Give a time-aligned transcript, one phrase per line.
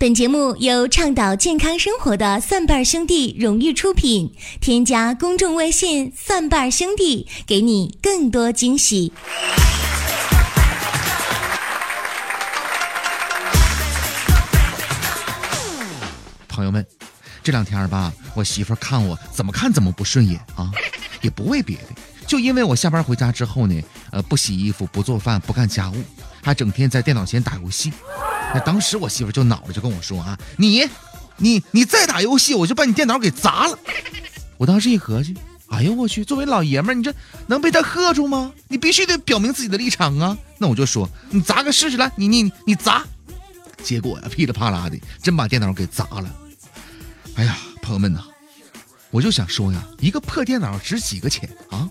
[0.00, 4.32] 本节目由倡导健康生活的蒜瓣兄弟荣誉出品。
[4.58, 9.12] 添加公众微信“蒜瓣兄弟”，给你更多惊喜。
[16.48, 16.86] 朋友们，
[17.42, 20.72] 这两天吧，我媳妇看我怎么看怎么不顺眼啊，
[21.20, 21.88] 也不为别的，
[22.26, 23.78] 就因为我下班回家之后呢，
[24.12, 26.02] 呃，不洗衣服、不做饭、不干家务，
[26.42, 27.92] 还整天在电脑前打游戏。
[28.52, 30.88] 那当时我媳妇就恼了，就跟我说啊：“你，
[31.36, 33.78] 你，你再打游戏，我就把你电脑给砸了。”
[34.58, 35.34] 我当时一合计，
[35.68, 37.14] 哎呦我去，作为老爷们，你这
[37.46, 38.52] 能被他喝住吗？
[38.68, 40.36] 你必须得表明自己的立场啊！
[40.58, 43.04] 那我就说，你砸个试试来，你你你砸。
[43.82, 46.30] 结果呀，噼里啪啦的，真把电脑给砸了。
[47.36, 48.20] 哎呀，朋友们呐，
[49.10, 51.88] 我就想说呀，一个破电脑值几个钱啊？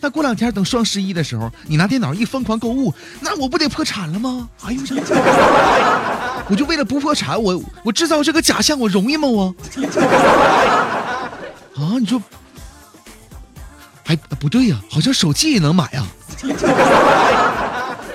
[0.00, 4.48] 那过两天等双十一的时候，你拿电脑一疯狂购物，那我不得破产了吗？
[4.64, 4.80] 哎呦
[6.48, 9.26] 我就为了不破产，我我制造这个假象，我容易吗？
[9.28, 9.54] 我
[11.74, 12.22] 啊，你说，
[14.04, 16.06] 哎，不对呀，好像手机也能买啊。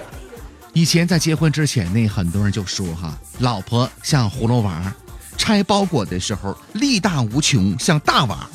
[0.73, 4.81] 以前在结婚之前呢，很多人就说哈，老婆像葫芦娃，
[5.35, 8.49] 拆包裹的时候力大无穷，像大娃。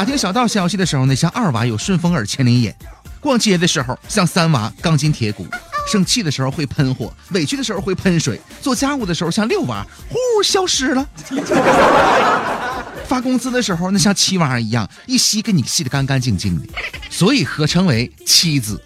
[0.00, 2.72] 打听小道消息的时候呢，像二娃有顺风耳、千里眼；
[3.20, 5.44] 逛街的时候像三娃钢筋铁骨；
[5.86, 11.04] 生气的时候会喷火，委屈的时候会喷水；做家务的时候像六娃，呼消失了；
[13.06, 16.66] 发工资的时候那像七娃一样，一吸给你吸得干干净净的，
[17.10, 18.82] 所以合称为妻子。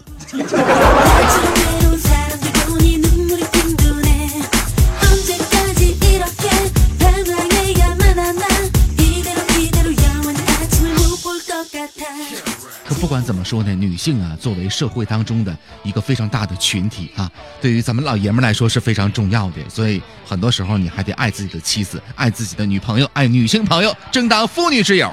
[12.87, 19.55] 可不管怎么说呢，女性啊，作为社会当中的一个非常大的群体啊，对于咱们老爷们来说是非常重要的。
[19.67, 25.11] 所以很多时候你还得爱自己的妻子，爱自己的女朋友，爱女性朋友，争当妇女之友。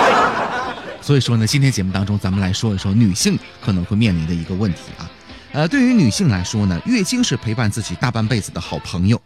[1.02, 5.04] 所以说呢，今天节目当中咱们来说一说女性可能会面临的一个问题啊。
[5.52, 9.20] 呃，对于女性来说呢，月经是陪伴自己大半辈子的好朋友。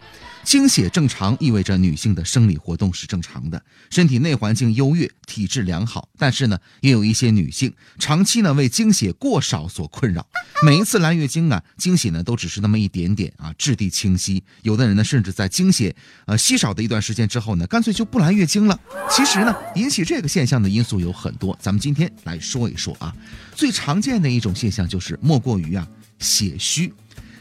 [0.48, 6.08] 经血正常意味着女性的生理活动是正常的，身体内环境优越，体质良好。
[6.16, 10.26] 但是呢，也有一些女性长期呢为经血过少所困扰，
[10.64, 14.42] 每一次来月经啊，经血呢都只是那么一点点啊，质地清晰。
[14.62, 15.94] 有的人呢，甚至在经血
[16.24, 18.80] 呃稀少的一段时间之后呢，干脆就不来月经了。
[19.10, 23.14] 其实呢，引起这个现象的因素有很多，咱们今天来说一说啊。
[23.54, 25.86] 最常见的一种现象就是莫过于啊
[26.18, 26.90] 血虚。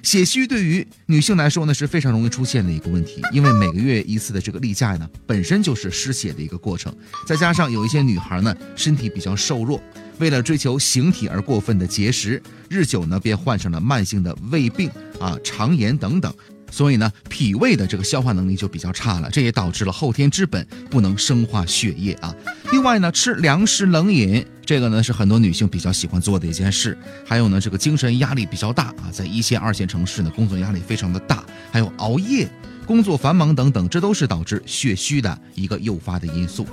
[0.07, 6.95] 血虚对于女性来说呢是非常容易出现的一个问题，因为每个月一次的这个例假呢本身就是失血的一个过程，
[7.25, 9.84] 再加上有一些女孩呢身体比较瘦弱，
[10.19, 16.34] 为了追求形体而过分的节食，日久呢便患上了慢性的胃病啊、肠炎等等。
[16.72, 22.34] 所以呢，脾胃的这个消化能力就比较差了，这也导致了后天之本不能生化血液啊。
[22.72, 26.98] 另外呢，吃凉食冷饮，这个呢是很多女性比较喜欢做的一件事。
[27.26, 31.42] 还有呢，这个精神压力比较大啊，在一线、二线城市呢，工作压力非常的大，
[31.72, 32.50] 还有熬夜。
[32.86, 36.68] 工作繁忙等等，这都是导致血虚的一个诱发的因素。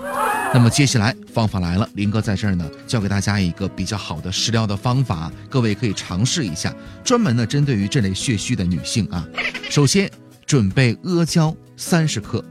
[0.52, 6.74] 那么接下来方法来了，林哥在这儿呢，教给大家一个比较好的食疗的方法，各位可以尝试一下，
[7.04, 9.24] 专门呢针对于这类血虚的女性啊。
[9.70, 10.10] 首先
[10.44, 12.44] 准备阿胶三十克，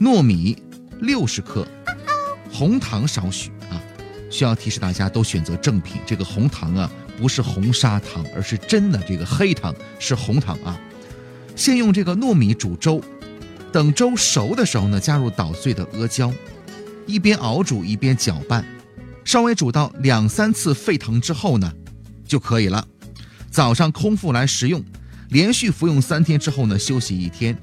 [0.00, 0.56] 糯米
[1.00, 1.64] 六十克，
[2.52, 3.52] 红糖少许。
[4.30, 10.80] 需要提示大家都选择正品，这个红糖啊不是红砂糖，而是真的这个黑糖，是红糖啊。
[11.56, 13.02] 先用这个糯米煮粥，
[13.70, 16.32] 等粥熟的时候呢，加入捣碎的阿胶，
[17.06, 18.64] 一边熬煮一边搅拌，
[19.24, 21.70] 稍微煮到两三次沸腾之后呢，
[22.24, 22.86] 就可以了。
[23.50, 24.82] 早上空腹来食用，
[25.30, 27.60] 连续服用三天之后呢，休息一天，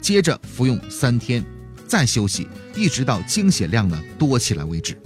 [0.00, 1.44] 接着服用三天，
[1.86, 4.96] 再休息，一直到经血量呢多起来为止。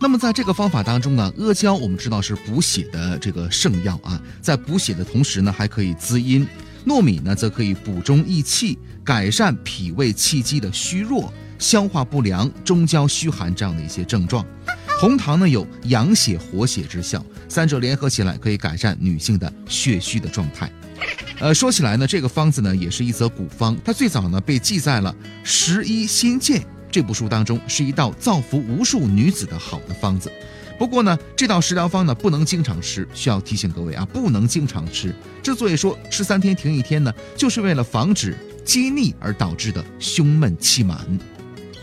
[0.00, 6.46] 那么在这个方法当中呢，阿胶我们知道是补血的这个圣药啊，在补血的同时呢，还可以滋阴。
[6.86, 14.46] 糯米呢，则可以补中益气，改善脾胃气机的虚弱、消化不良、中焦虚寒这样的一些症状。
[15.00, 20.70] 红糖呢，有养血活血之效，三者联合起来可以改善女性的血虚的状态。
[21.40, 25.12] 呃，说起来呢，这个方子呢，也是一则古方，它最早呢被记载了
[25.44, 30.30] 《十一新鉴》这部书当中，是一道造福无数女子的好的方子。
[30.78, 35.14] 不过呢，这道食疗方呢不能经常吃，需要提醒各位啊，不能经常吃。
[35.42, 41.04] 之所以说吃三天停一天呢，就是为了防止积腻而导致的胸闷气满。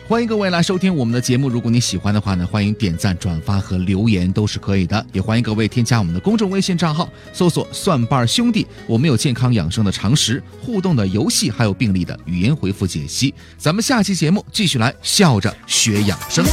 [0.08, 1.50] 欢迎各位来收听我们的节目。
[1.50, 5.04] 如果你喜欢的话呢，欢迎点赞、转发和留言都是可以的。
[5.12, 13.34] 也欢迎各位添加我们的公众微信账号，搜索“蒜瓣兄弟”，我们有健康养生的常识、互动的游戏，还有病例的语言回复解析。
[13.58, 16.46] 咱们下期节目继续来笑着学养生。